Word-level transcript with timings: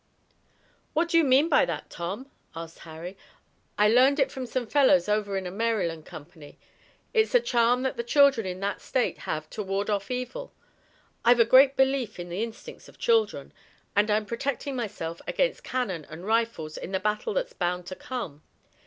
"What 0.93 1.09
do 1.09 1.17
you 1.19 1.23
mean 1.23 1.47
by 1.47 1.63
that, 1.65 1.91
Tom?" 1.91 2.31
asked 2.55 2.79
Harry. 2.79 3.15
"I 3.77 3.87
learned 3.87 4.17
it 4.19 4.31
from 4.31 4.47
some 4.47 4.65
fellows 4.65 5.07
over 5.07 5.37
in 5.37 5.45
a 5.45 5.51
Maryland 5.51 6.07
company. 6.07 6.57
It's 7.13 7.35
a 7.35 7.39
charm 7.39 7.83
that 7.83 7.97
the 7.97 8.03
children 8.03 8.47
in 8.47 8.61
that 8.61 8.81
state 8.81 9.19
have 9.29 9.47
to 9.51 9.61
ward 9.61 9.91
off 9.91 10.09
evil. 10.09 10.53
I've 11.23 11.39
a 11.39 11.45
great 11.45 11.75
belief 11.77 12.19
in 12.19 12.29
the 12.29 12.41
instincts 12.41 12.89
of 12.89 12.97
children, 12.97 13.53
and 13.95 14.09
I'm 14.09 14.25
protecting 14.25 14.75
myself 14.75 15.21
against 15.27 15.63
cannon 15.63 16.07
and 16.09 16.25
rifles 16.25 16.77
in 16.77 16.93
the 16.93 16.99
battle 16.99 17.35
that's 17.35 17.53
bound 17.53 17.85
to 17.85 17.95
come. 17.95 18.41